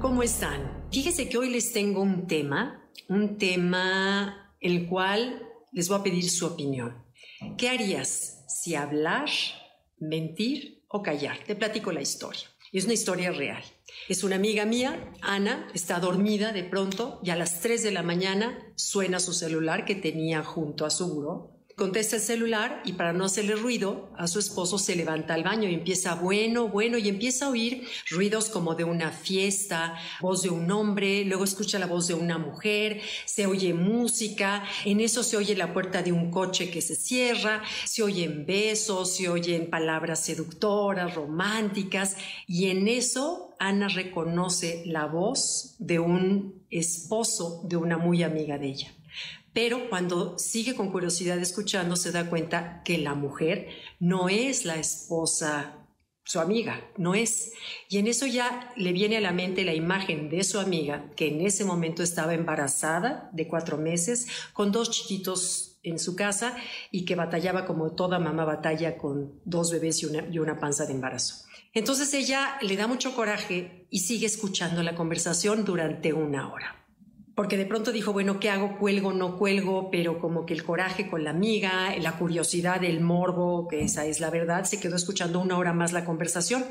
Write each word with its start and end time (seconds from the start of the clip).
¿Cómo 0.00 0.22
están? 0.22 0.86
Fíjense 0.90 1.28
que 1.28 1.36
hoy 1.36 1.50
les 1.50 1.74
tengo 1.74 2.00
un 2.00 2.26
tema, 2.26 2.90
un 3.08 3.36
tema 3.36 4.56
el 4.58 4.88
cual 4.88 5.46
les 5.72 5.90
voy 5.90 5.98
a 5.98 6.02
pedir 6.02 6.30
su 6.30 6.46
opinión. 6.46 7.04
¿Qué 7.58 7.68
harías 7.68 8.42
si 8.48 8.74
hablar, 8.74 9.28
mentir 9.98 10.84
o 10.88 11.02
callar? 11.02 11.44
Te 11.46 11.54
platico 11.54 11.92
la 11.92 12.00
historia. 12.00 12.48
Es 12.72 12.84
una 12.84 12.94
historia 12.94 13.30
real. 13.30 13.62
Es 14.08 14.24
una 14.24 14.36
amiga 14.36 14.64
mía, 14.64 15.12
Ana, 15.20 15.68
está 15.74 16.00
dormida 16.00 16.52
de 16.52 16.64
pronto 16.64 17.20
y 17.22 17.28
a 17.28 17.36
las 17.36 17.60
3 17.60 17.82
de 17.82 17.90
la 17.90 18.02
mañana 18.02 18.72
suena 18.76 19.20
su 19.20 19.34
celular 19.34 19.84
que 19.84 19.96
tenía 19.96 20.42
junto 20.42 20.86
a 20.86 20.90
su 20.90 21.14
buró 21.14 21.59
contesta 21.80 22.16
el 22.16 22.22
celular 22.22 22.82
y 22.84 22.92
para 22.92 23.14
no 23.14 23.24
hacerle 23.24 23.54
ruido 23.54 24.10
a 24.18 24.26
su 24.26 24.38
esposo 24.38 24.76
se 24.76 24.94
levanta 24.94 25.32
al 25.32 25.44
baño 25.44 25.66
y 25.66 25.72
empieza 25.72 26.14
bueno, 26.14 26.68
bueno 26.68 26.98
y 26.98 27.08
empieza 27.08 27.46
a 27.46 27.48
oír 27.48 27.88
ruidos 28.10 28.50
como 28.50 28.74
de 28.74 28.84
una 28.84 29.10
fiesta, 29.10 29.96
voz 30.20 30.42
de 30.42 30.50
un 30.50 30.70
hombre, 30.70 31.24
luego 31.24 31.42
escucha 31.42 31.78
la 31.78 31.86
voz 31.86 32.06
de 32.06 32.12
una 32.12 32.36
mujer, 32.36 33.00
se 33.24 33.46
oye 33.46 33.72
música, 33.72 34.62
en 34.84 35.00
eso 35.00 35.22
se 35.22 35.38
oye 35.38 35.56
la 35.56 35.72
puerta 35.72 36.02
de 36.02 36.12
un 36.12 36.30
coche 36.30 36.70
que 36.70 36.82
se 36.82 36.96
cierra, 36.96 37.62
se 37.86 38.02
oyen 38.02 38.44
besos, 38.44 39.16
se 39.16 39.30
oyen 39.30 39.70
palabras 39.70 40.22
seductoras, 40.22 41.14
románticas 41.14 42.14
y 42.46 42.66
en 42.66 42.88
eso 42.88 43.56
Ana 43.58 43.88
reconoce 43.88 44.82
la 44.84 45.06
voz 45.06 45.76
de 45.78 45.98
un 45.98 46.62
esposo 46.68 47.62
de 47.64 47.78
una 47.78 47.96
muy 47.96 48.22
amiga 48.22 48.58
de 48.58 48.66
ella. 48.66 48.94
Pero 49.52 49.88
cuando 49.88 50.38
sigue 50.38 50.74
con 50.74 50.92
curiosidad 50.92 51.38
escuchando, 51.38 51.96
se 51.96 52.12
da 52.12 52.30
cuenta 52.30 52.82
que 52.84 52.98
la 52.98 53.14
mujer 53.14 53.68
no 53.98 54.28
es 54.28 54.64
la 54.64 54.76
esposa, 54.76 55.80
su 56.24 56.38
amiga, 56.38 56.88
no 56.96 57.16
es. 57.16 57.52
Y 57.88 57.98
en 57.98 58.06
eso 58.06 58.26
ya 58.26 58.72
le 58.76 58.92
viene 58.92 59.16
a 59.16 59.20
la 59.20 59.32
mente 59.32 59.64
la 59.64 59.74
imagen 59.74 60.28
de 60.28 60.44
su 60.44 60.60
amiga, 60.60 61.10
que 61.16 61.28
en 61.28 61.40
ese 61.40 61.64
momento 61.64 62.04
estaba 62.04 62.34
embarazada 62.34 63.28
de 63.32 63.48
cuatro 63.48 63.78
meses, 63.78 64.28
con 64.52 64.70
dos 64.70 64.90
chiquitos 64.90 65.80
en 65.82 65.98
su 65.98 66.14
casa 66.14 66.56
y 66.92 67.04
que 67.04 67.16
batallaba 67.16 67.64
como 67.64 67.94
toda 67.94 68.20
mamá 68.20 68.44
batalla 68.44 68.98
con 68.98 69.40
dos 69.44 69.72
bebés 69.72 70.02
y 70.02 70.06
una, 70.06 70.28
y 70.30 70.38
una 70.38 70.60
panza 70.60 70.86
de 70.86 70.92
embarazo. 70.92 71.46
Entonces 71.72 72.14
ella 72.14 72.58
le 72.60 72.76
da 72.76 72.86
mucho 72.86 73.14
coraje 73.14 73.86
y 73.90 74.00
sigue 74.00 74.26
escuchando 74.26 74.82
la 74.84 74.94
conversación 74.94 75.64
durante 75.64 76.12
una 76.12 76.52
hora 76.52 76.79
porque 77.34 77.56
de 77.56 77.66
pronto 77.66 77.92
dijo, 77.92 78.12
bueno, 78.12 78.40
¿qué 78.40 78.50
hago? 78.50 78.78
¿Cuelgo? 78.78 79.12
¿No 79.12 79.38
cuelgo? 79.38 79.90
Pero 79.90 80.18
como 80.18 80.46
que 80.46 80.54
el 80.54 80.64
coraje 80.64 81.08
con 81.08 81.24
la 81.24 81.30
amiga, 81.30 81.94
la 81.98 82.18
curiosidad, 82.18 82.82
el 82.84 83.00
morbo, 83.00 83.68
que 83.68 83.82
esa 83.82 84.06
es 84.06 84.20
la 84.20 84.30
verdad, 84.30 84.64
se 84.64 84.80
quedó 84.80 84.96
escuchando 84.96 85.40
una 85.40 85.58
hora 85.58 85.72
más 85.72 85.92
la 85.92 86.04
conversación 86.04 86.64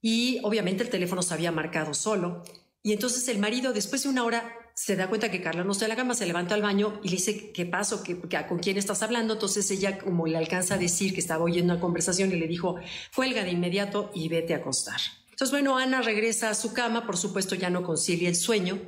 y 0.00 0.40
obviamente 0.42 0.82
el 0.82 0.90
teléfono 0.90 1.22
se 1.22 1.32
había 1.32 1.52
marcado 1.52 1.94
solo. 1.94 2.42
Y 2.82 2.92
entonces 2.92 3.28
el 3.28 3.38
marido, 3.38 3.72
después 3.72 4.02
de 4.02 4.08
una 4.08 4.24
hora, 4.24 4.58
se 4.74 4.96
da 4.96 5.08
cuenta 5.08 5.30
que 5.30 5.40
Carla 5.40 5.62
no 5.62 5.72
está 5.72 5.84
en 5.84 5.90
la 5.90 5.96
cama, 5.96 6.14
se 6.14 6.26
levanta 6.26 6.54
al 6.54 6.62
baño 6.62 7.00
y 7.04 7.08
le 7.08 7.16
dice, 7.16 7.52
¿qué 7.52 7.66
pasó? 7.66 8.02
¿Qué, 8.02 8.18
¿Con 8.18 8.58
quién 8.58 8.76
estás 8.76 9.02
hablando? 9.02 9.34
Entonces 9.34 9.70
ella, 9.70 9.98
como 9.98 10.26
le 10.26 10.36
alcanza 10.36 10.74
a 10.74 10.78
decir 10.78 11.14
que 11.14 11.20
estaba 11.20 11.44
oyendo 11.44 11.74
una 11.74 11.80
conversación, 11.80 12.32
y 12.32 12.36
le 12.36 12.48
dijo, 12.48 12.76
cuelga 13.14 13.44
de 13.44 13.50
inmediato 13.50 14.10
y 14.14 14.28
vete 14.28 14.54
a 14.54 14.58
acostar. 14.58 15.00
Entonces, 15.30 15.52
bueno, 15.52 15.76
Ana 15.78 16.02
regresa 16.02 16.50
a 16.50 16.54
su 16.54 16.72
cama, 16.72 17.06
por 17.06 17.16
supuesto 17.16 17.54
ya 17.54 17.70
no 17.70 17.84
concilia 17.84 18.28
el 18.28 18.36
sueño, 18.36 18.80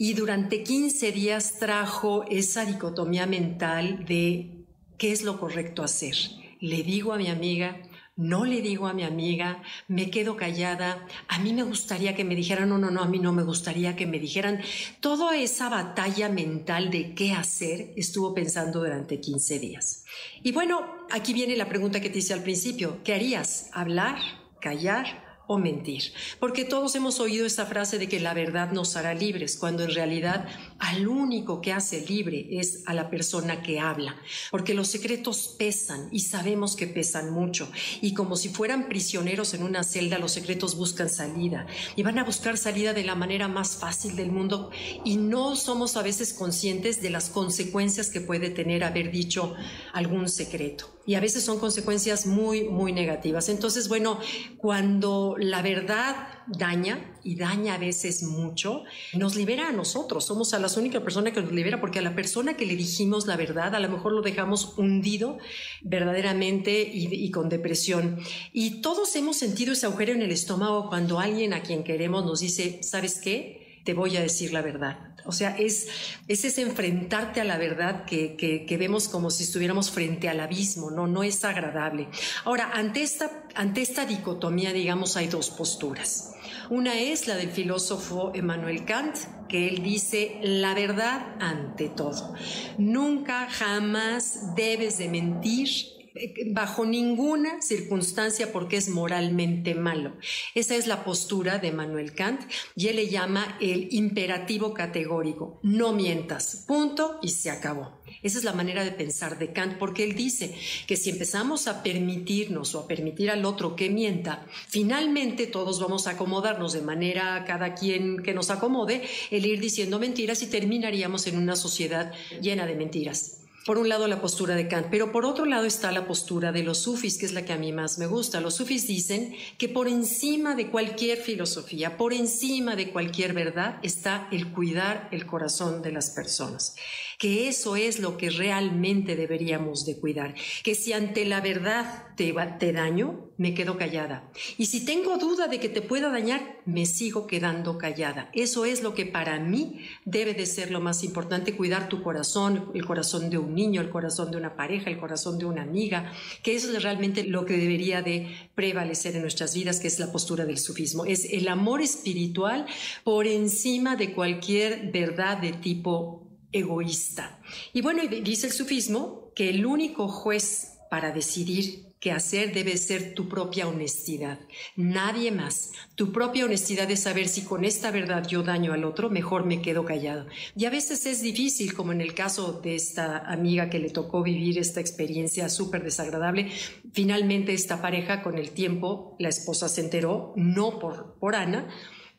y 0.00 0.14
durante 0.14 0.62
15 0.62 1.12
días 1.12 1.58
trajo 1.58 2.24
esa 2.30 2.64
dicotomía 2.64 3.26
mental 3.26 4.06
de 4.06 4.64
qué 4.96 5.12
es 5.12 5.22
lo 5.24 5.38
correcto 5.38 5.82
hacer. 5.82 6.14
Le 6.58 6.82
digo 6.82 7.12
a 7.12 7.18
mi 7.18 7.28
amiga, 7.28 7.82
no 8.16 8.46
le 8.46 8.62
digo 8.62 8.86
a 8.86 8.94
mi 8.94 9.02
amiga, 9.02 9.62
me 9.88 10.08
quedo 10.08 10.38
callada, 10.38 11.06
a 11.28 11.38
mí 11.40 11.52
me 11.52 11.64
gustaría 11.64 12.14
que 12.16 12.24
me 12.24 12.34
dijeran, 12.34 12.70
no, 12.70 12.78
no, 12.78 12.90
no, 12.90 13.02
a 13.02 13.08
mí 13.08 13.18
no 13.18 13.34
me 13.34 13.42
gustaría 13.42 13.94
que 13.94 14.06
me 14.06 14.18
dijeran. 14.18 14.62
Toda 15.00 15.36
esa 15.36 15.68
batalla 15.68 16.30
mental 16.30 16.90
de 16.90 17.14
qué 17.14 17.32
hacer 17.32 17.92
estuvo 17.94 18.32
pensando 18.32 18.80
durante 18.80 19.20
15 19.20 19.58
días. 19.58 20.06
Y 20.42 20.52
bueno, 20.52 20.80
aquí 21.10 21.34
viene 21.34 21.56
la 21.56 21.68
pregunta 21.68 22.00
que 22.00 22.08
te 22.08 22.20
hice 22.20 22.32
al 22.32 22.42
principio, 22.42 23.02
¿qué 23.04 23.12
harías? 23.12 23.68
¿Hablar? 23.74 24.16
¿Callar? 24.62 25.29
O 25.50 25.58
mentir. 25.58 26.12
Porque 26.38 26.64
todos 26.64 26.94
hemos 26.94 27.18
oído 27.18 27.44
esa 27.44 27.66
frase 27.66 27.98
de 27.98 28.08
que 28.08 28.20
la 28.20 28.34
verdad 28.34 28.70
nos 28.70 28.94
hará 28.94 29.14
libres, 29.14 29.56
cuando 29.56 29.82
en 29.82 29.92
realidad 29.92 30.46
al 30.78 31.08
único 31.08 31.60
que 31.60 31.72
hace 31.72 32.06
libre 32.06 32.46
es 32.52 32.84
a 32.86 32.94
la 32.94 33.10
persona 33.10 33.60
que 33.60 33.80
habla. 33.80 34.14
Porque 34.52 34.74
los 34.74 34.86
secretos 34.86 35.56
pesan 35.58 36.08
y 36.12 36.20
sabemos 36.20 36.76
que 36.76 36.86
pesan 36.86 37.32
mucho. 37.32 37.68
Y 38.00 38.14
como 38.14 38.36
si 38.36 38.50
fueran 38.50 38.88
prisioneros 38.88 39.52
en 39.52 39.64
una 39.64 39.82
celda, 39.82 40.20
los 40.20 40.30
secretos 40.30 40.76
buscan 40.76 41.10
salida. 41.10 41.66
Y 41.96 42.04
van 42.04 42.20
a 42.20 42.24
buscar 42.24 42.56
salida 42.56 42.92
de 42.92 43.02
la 43.02 43.16
manera 43.16 43.48
más 43.48 43.74
fácil 43.74 44.14
del 44.14 44.30
mundo. 44.30 44.70
Y 45.04 45.16
no 45.16 45.56
somos 45.56 45.96
a 45.96 46.02
veces 46.02 46.32
conscientes 46.32 47.02
de 47.02 47.10
las 47.10 47.28
consecuencias 47.28 48.08
que 48.08 48.20
puede 48.20 48.50
tener 48.50 48.84
haber 48.84 49.10
dicho 49.10 49.56
algún 49.92 50.28
secreto 50.28 51.00
y 51.10 51.16
a 51.16 51.20
veces 51.20 51.42
son 51.42 51.58
consecuencias 51.58 52.24
muy, 52.24 52.68
muy 52.68 52.92
negativas. 52.92 53.48
Entonces, 53.48 53.88
bueno, 53.88 54.20
cuando 54.58 55.34
la 55.40 55.62
verdad 55.62 56.28
daña 56.46 57.16
y 57.24 57.36
daña 57.36 57.74
a 57.74 57.78
veces 57.78 58.22
mucho, 58.22 58.84
nos 59.14 59.36
libera 59.36 59.68
a 59.68 59.72
nosotros. 59.72 60.24
Somos 60.26 60.52
a 60.52 60.58
las 60.58 60.76
únicas 60.76 61.02
personas 61.02 61.32
que 61.32 61.40
nos 61.40 61.52
libera 61.52 61.80
porque 61.80 61.98
a 61.98 62.02
la 62.02 62.14
persona 62.14 62.54
que 62.54 62.66
le 62.66 62.76
dijimos 62.76 63.26
la 63.26 63.36
verdad, 63.36 63.74
a 63.74 63.80
lo 63.80 63.88
mejor 63.88 64.12
lo 64.12 64.22
dejamos 64.22 64.74
hundido 64.76 65.38
verdaderamente 65.82 66.82
y, 66.82 67.08
y 67.12 67.30
con 67.30 67.48
depresión. 67.48 68.18
Y 68.52 68.82
todos 68.82 69.16
hemos 69.16 69.36
sentido 69.36 69.72
ese 69.72 69.86
agujero 69.86 70.12
en 70.12 70.22
el 70.22 70.30
estómago 70.30 70.88
cuando 70.88 71.18
alguien 71.18 71.54
a 71.54 71.62
quien 71.62 71.84
queremos 71.84 72.24
nos 72.24 72.40
dice, 72.40 72.82
¿sabes 72.82 73.20
qué? 73.20 73.59
Te 73.84 73.94
voy 73.94 74.16
a 74.16 74.20
decir 74.20 74.52
la 74.52 74.62
verdad. 74.62 75.10
O 75.26 75.32
sea, 75.32 75.56
es, 75.56 75.88
es 76.28 76.44
ese 76.44 76.62
enfrentarte 76.62 77.40
a 77.40 77.44
la 77.44 77.58
verdad 77.58 78.04
que, 78.04 78.36
que, 78.36 78.76
vemos 78.76 79.08
como 79.08 79.30
si 79.30 79.44
estuviéramos 79.44 79.90
frente 79.90 80.28
al 80.28 80.40
abismo, 80.40 80.90
¿no? 80.90 81.06
No 81.06 81.22
es 81.22 81.44
agradable. 81.44 82.08
Ahora, 82.44 82.70
ante 82.72 83.02
esta, 83.02 83.44
ante 83.54 83.82
esta 83.82 84.06
dicotomía, 84.06 84.72
digamos, 84.72 85.16
hay 85.16 85.28
dos 85.28 85.50
posturas. 85.50 86.32
Una 86.70 86.98
es 86.98 87.26
la 87.26 87.36
del 87.36 87.50
filósofo 87.50 88.32
Emmanuel 88.34 88.84
Kant, 88.84 89.16
que 89.48 89.68
él 89.68 89.82
dice 89.82 90.38
la 90.42 90.74
verdad 90.74 91.36
ante 91.40 91.88
todo. 91.88 92.34
Nunca, 92.78 93.48
jamás 93.50 94.54
debes 94.54 94.98
de 94.98 95.08
mentir 95.08 95.99
bajo 96.46 96.84
ninguna 96.84 97.62
circunstancia 97.62 98.52
porque 98.52 98.76
es 98.76 98.88
moralmente 98.88 99.74
malo. 99.74 100.12
Esa 100.54 100.76
es 100.76 100.86
la 100.86 101.04
postura 101.04 101.58
de 101.58 101.72
Manuel 101.72 102.14
Kant 102.14 102.42
y 102.76 102.88
él 102.88 102.96
le 102.96 103.08
llama 103.08 103.56
el 103.60 103.88
imperativo 103.92 104.74
categórico. 104.74 105.60
No 105.62 105.92
mientas, 105.92 106.64
punto 106.66 107.18
y 107.22 107.30
se 107.30 107.50
acabó. 107.50 108.00
Esa 108.22 108.38
es 108.38 108.44
la 108.44 108.52
manera 108.52 108.84
de 108.84 108.92
pensar 108.92 109.38
de 109.38 109.52
Kant 109.52 109.78
porque 109.78 110.04
él 110.04 110.14
dice 110.14 110.54
que 110.86 110.96
si 110.96 111.10
empezamos 111.10 111.68
a 111.68 111.82
permitirnos 111.82 112.74
o 112.74 112.80
a 112.80 112.86
permitir 112.86 113.30
al 113.30 113.44
otro 113.44 113.76
que 113.76 113.88
mienta, 113.88 114.46
finalmente 114.68 115.46
todos 115.46 115.80
vamos 115.80 116.06
a 116.06 116.10
acomodarnos 116.12 116.72
de 116.72 116.82
manera 116.82 117.44
cada 117.46 117.74
quien 117.74 118.22
que 118.22 118.34
nos 118.34 118.50
acomode, 118.50 119.02
el 119.30 119.46
ir 119.46 119.60
diciendo 119.60 119.98
mentiras 119.98 120.42
y 120.42 120.46
terminaríamos 120.46 121.26
en 121.26 121.38
una 121.38 121.56
sociedad 121.56 122.12
llena 122.40 122.66
de 122.66 122.74
mentiras 122.74 123.39
por 123.66 123.78
un 123.78 123.88
lado 123.88 124.06
la 124.08 124.20
postura 124.20 124.54
de 124.54 124.68
Kant, 124.68 124.86
pero 124.90 125.12
por 125.12 125.24
otro 125.24 125.44
lado 125.44 125.66
está 125.66 125.92
la 125.92 126.06
postura 126.06 126.50
de 126.50 126.62
los 126.62 126.78
sufis, 126.78 127.18
que 127.18 127.26
es 127.26 127.32
la 127.32 127.44
que 127.44 127.52
a 127.52 127.58
mí 127.58 127.72
más 127.72 127.98
me 127.98 128.06
gusta. 128.06 128.40
Los 128.40 128.54
sufis 128.54 128.86
dicen 128.86 129.34
que 129.58 129.68
por 129.68 129.86
encima 129.86 130.54
de 130.54 130.70
cualquier 130.70 131.18
filosofía, 131.18 131.96
por 131.96 132.12
encima 132.12 132.74
de 132.74 132.90
cualquier 132.90 133.34
verdad, 133.34 133.78
está 133.82 134.28
el 134.32 134.52
cuidar 134.52 135.08
el 135.12 135.26
corazón 135.26 135.82
de 135.82 135.92
las 135.92 136.10
personas. 136.10 136.74
Que 137.18 137.48
eso 137.48 137.76
es 137.76 137.98
lo 138.00 138.16
que 138.16 138.30
realmente 138.30 139.14
deberíamos 139.14 139.84
de 139.84 139.98
cuidar. 139.98 140.34
Que 140.64 140.74
si 140.74 140.94
ante 140.94 141.26
la 141.26 141.42
verdad 141.42 142.09
te, 142.58 142.72
daño, 142.72 143.30
me 143.38 143.54
quedo 143.54 143.78
callada. 143.78 144.30
Y 144.58 144.66
si 144.66 144.84
tengo 144.84 145.16
duda 145.16 145.48
de 145.48 145.58
que 145.58 145.70
te 145.70 145.80
pueda 145.80 146.10
dañar, 146.10 146.58
me 146.66 146.84
sigo 146.84 147.26
quedando 147.26 147.78
callada. 147.78 148.30
Eso 148.34 148.66
es 148.66 148.82
lo 148.82 148.92
que 148.92 149.06
para 149.06 149.40
mí 149.40 149.80
debe 150.04 150.34
de 150.34 150.44
ser 150.44 150.70
lo 150.70 150.80
más 150.80 151.02
importante, 151.02 151.56
cuidar 151.56 151.88
tu 151.88 152.02
corazón, 152.02 152.72
el 152.74 152.84
corazón 152.84 153.30
de 153.30 153.38
un 153.38 153.54
niño, 153.54 153.80
el 153.80 153.88
corazón 153.88 154.30
de 154.30 154.36
una 154.36 154.54
pareja, 154.54 154.90
el 154.90 154.98
corazón 154.98 155.38
de 155.38 155.46
una 155.46 155.62
amiga, 155.62 156.12
que 156.42 156.54
eso 156.54 156.70
es 156.70 156.82
realmente 156.82 157.24
lo 157.24 157.46
que 157.46 157.56
debería 157.56 158.02
de 158.02 158.28
prevalecer 158.54 159.16
en 159.16 159.22
nuestras 159.22 159.54
vidas, 159.54 159.80
que 159.80 159.88
es 159.88 159.98
la 159.98 160.12
postura 160.12 160.44
del 160.44 160.58
sufismo. 160.58 161.06
Es 161.06 161.24
el 161.24 161.48
amor 161.48 161.80
espiritual 161.80 162.66
por 163.02 163.26
encima 163.26 163.96
de 163.96 164.12
cualquier 164.12 164.92
verdad 164.92 165.38
de 165.38 165.54
tipo 165.54 166.28
egoísta. 166.52 167.40
Y 167.72 167.80
bueno, 167.80 168.02
dice 168.22 168.48
el 168.48 168.52
sufismo 168.52 169.32
que 169.34 169.48
el 169.48 169.64
único 169.64 170.06
juez 170.08 170.72
para 170.90 171.12
decidir 171.12 171.89
que 172.00 172.12
hacer 172.12 172.54
debe 172.54 172.78
ser 172.78 173.14
tu 173.14 173.28
propia 173.28 173.68
honestidad, 173.68 174.40
nadie 174.74 175.30
más. 175.30 175.72
Tu 175.96 176.12
propia 176.12 176.46
honestidad 176.46 176.90
es 176.90 177.00
saber 177.00 177.28
si 177.28 177.42
con 177.42 177.62
esta 177.62 177.90
verdad 177.90 178.26
yo 178.26 178.42
daño 178.42 178.72
al 178.72 178.84
otro, 178.84 179.10
mejor 179.10 179.44
me 179.44 179.60
quedo 179.60 179.84
callado. 179.84 180.26
Y 180.56 180.64
a 180.64 180.70
veces 180.70 181.04
es 181.04 181.20
difícil, 181.20 181.74
como 181.74 181.92
en 181.92 182.00
el 182.00 182.14
caso 182.14 182.60
de 182.62 182.74
esta 182.74 183.18
amiga 183.18 183.68
que 183.68 183.78
le 183.78 183.90
tocó 183.90 184.22
vivir 184.22 184.58
esta 184.58 184.80
experiencia 184.80 185.50
súper 185.50 185.84
desagradable. 185.84 186.50
Finalmente 186.92 187.52
esta 187.52 187.82
pareja 187.82 188.22
con 188.22 188.38
el 188.38 188.50
tiempo, 188.52 189.14
la 189.18 189.28
esposa 189.28 189.68
se 189.68 189.82
enteró, 189.82 190.32
no 190.36 190.78
por, 190.78 191.16
por 191.20 191.36
Ana, 191.36 191.68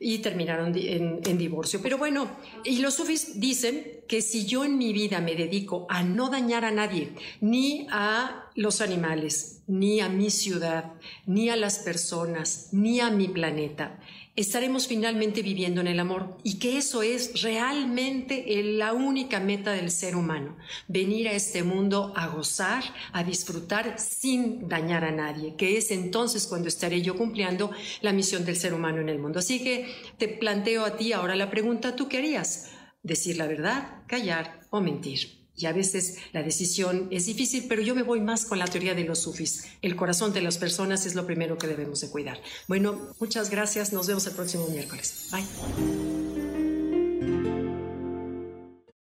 y 0.04 0.18
terminaron 0.18 0.74
en, 0.76 1.38
divorcio. 1.38 1.80
Pero 1.84 2.00
bueno, 2.00 2.28
y 2.64 2.80
los 2.80 2.96
sufis 2.96 3.40
dicen 3.40 4.02
que 4.08 4.24
si 4.24 4.48
yo 4.48 4.66
en 4.66 4.80
mi 4.80 4.94
vida 4.94 5.22
me 5.22 5.36
dedico 5.36 5.86
a 5.90 6.02
no 6.02 6.30
dañar 6.30 6.66
a 6.66 6.72
nadie, 6.72 7.12
ni 7.40 7.86
a 7.92 8.50
los 8.56 8.82
animales, 8.82 9.62
ni 9.68 10.00
a 10.00 10.10
mi 10.10 10.32
ciudad, 10.32 10.94
ni 11.28 11.50
a 11.50 11.56
las 11.56 11.78
personas, 11.78 12.70
ni 12.72 13.00
a 13.00 13.12
mi 13.12 13.28
planeta, 13.28 14.00
estaremos 14.42 14.88
finalmente 14.88 15.42
viviendo 15.42 15.82
en 15.82 15.88
el 15.88 16.00
amor 16.00 16.38
y 16.44 16.60
que 16.60 16.78
eso 16.78 17.02
es 17.02 17.42
realmente 17.42 18.46
la 18.64 18.94
única 18.94 19.40
meta 19.40 19.72
del 19.72 19.92
ser 19.92 20.16
humano, 20.16 20.58
venir 20.88 21.28
a 21.28 21.34
este 21.34 21.64
mundo 21.64 22.14
a 22.16 22.28
gozar, 22.28 22.84
a 23.14 23.24
disfrutar 23.24 24.00
sin 24.00 24.68
dañar 24.68 25.04
a 25.04 25.12
nadie, 25.12 25.56
que 25.56 25.78
es 25.78 25.92
entonces 25.92 26.48
cuando 26.48 26.68
estaré 26.68 27.02
yo 27.02 27.18
cumpliendo 27.18 27.72
la 28.02 28.14
misión 28.14 28.46
del 28.46 28.58
ser 28.58 28.74
humano 28.74 29.02
en 29.02 29.10
el 29.10 29.20
mundo. 29.20 29.40
Así 29.40 29.64
que 29.64 29.94
te 30.18 30.28
planteo 30.28 30.86
a 30.86 30.98
ti 30.98 31.14
ahora 31.14 31.36
la 31.36 31.50
pregunta, 31.50 31.96
¿tú 31.96 32.08
qué 32.08 32.18
harías? 32.18 32.72
¿Decir 33.04 33.38
la 33.38 33.48
verdad, 33.48 34.04
callar 34.08 34.62
o 34.70 34.80
mentir? 34.80 35.41
Y 35.56 35.66
a 35.66 35.74
veces 35.74 36.18
la 36.34 36.44
decisión 36.44 37.08
es 37.12 37.26
difícil, 37.26 37.66
pero 37.68 37.82
yo 37.82 37.94
me 37.94 38.04
voy 38.04 38.22
más 38.22 38.46
con 38.46 38.60
la 38.60 38.66
teoría 38.66 38.96
de 38.96 39.04
los 39.04 39.20
sufis. 39.20 39.66
El 39.82 39.96
corazón 39.96 40.34
de 40.34 40.42
las 40.42 40.58
personas 40.58 41.06
es 41.06 41.16
lo 41.16 41.26
primero 41.26 41.58
que 41.58 41.68
debemos 41.68 42.02
de 42.02 42.10
cuidar. 42.10 42.42
Bueno, 42.68 43.14
muchas 43.20 43.50
gracias. 43.50 43.94
Nos 43.94 44.08
vemos 44.08 44.26
el 44.28 44.34
próximo 44.34 44.68
miércoles. 44.68 45.28
Bye. 45.32 46.31